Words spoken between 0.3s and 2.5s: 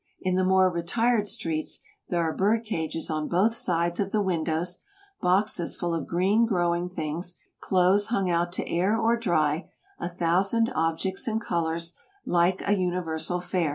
the more retired streets there are